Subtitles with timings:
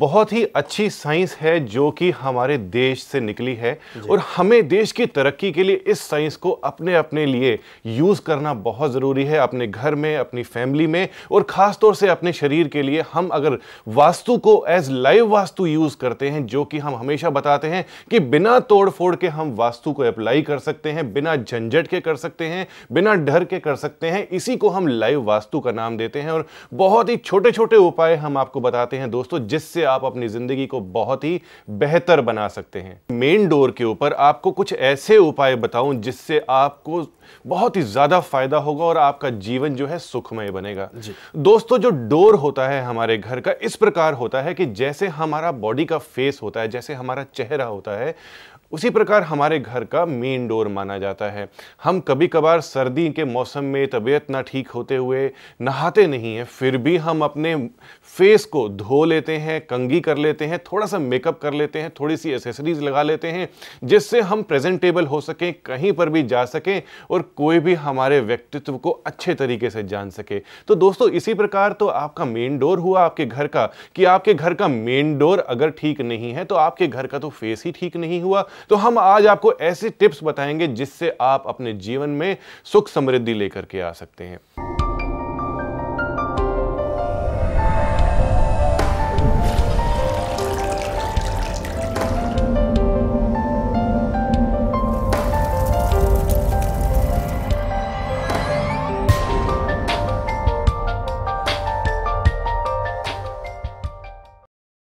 [0.00, 3.78] बहुत ही अच्छी साइंस है जो कि हमारे देश से निकली है
[4.10, 8.54] और हमें देश की तरक्की के लिए इस साइंस को अपने अपने लिए यूज़ करना
[8.54, 12.68] बहुत ज़रूरी है अपने घर में अपनी फैमिली में और ख़ास तौर से अपने शरीर
[12.68, 13.58] के लिए। हम अगर
[13.88, 18.20] वास्तु को एज लाइव वास्तु यूज़ करते हैं जो कि हम हमेशा बताते हैं कि
[18.20, 22.16] बिना तोड़ फोड़ के हम वास्तु को अप्लाई कर सकते हैं बिना झंझट के कर
[22.16, 25.96] सकते हैं बिना डर के कर सकते हैं इसी को हम लाइव वास्तु का नाम
[25.96, 30.04] देते हैं और बहुत ही छोटे छोटे उपाय हम आपको बताते हैं दोस्तों जिससे आप
[30.04, 31.40] अपनी ज़िंदगी को बहुत ही
[31.70, 37.06] बेहतर बना सकते हैं। मेन डोर के ऊपर आपको कुछ ऐसे उपाय बताऊँ जिससे आपको
[37.44, 40.88] बहुत ही ज़्यादा फ़ायदा होगा और आपका जीवन जो है सुखमय बनेगा।
[41.38, 45.52] दोस्तों जो डोर होता है हमारे घर का इस प्रकार होता है कि जैसे हमारा
[45.54, 48.14] बॉडी का फेस होता है जैसे हमारा चेहरा होता है
[48.72, 51.48] उसी प्रकार हमारे घर का मेन डोर माना जाता है।
[51.84, 56.44] हम कभी कभार सर्दी के मौसम में तबीयत ना ठीक होते हुए नहाते नहीं हैं,
[56.44, 57.54] फिर भी हम अपने
[58.16, 61.90] फेस को धो लेते हैं, कंगी कर लेते हैं थोड़ा सा मेकअप कर लेते हैं
[62.00, 63.48] थोड़ी सी एसेसरीज लगा लेते हैं,
[63.84, 68.76] जिससे हम प्रेजेंटेबल हो सकें, कहीं पर भी जा सकें और कोई भी हमारे व्यक्तित्व
[68.76, 70.38] को अच्छे तरीके से जान सके।
[70.68, 73.66] तो दोस्तों, इसी प्रकार तो आपका मेन डोर हुआ आपके घर का।
[73.96, 77.28] कि आपके घर का मेन डोर अगर ठीक नहीं है तो आपके घर का तो
[77.30, 81.72] फेस ही ठीक नहीं हुआ। तो हम आज आपको ऐसे टिप्स बताएँगे जिससे आप अपने
[81.72, 84.69] जीवन में सुख समृद्धि लेकर के आ सकते हैं।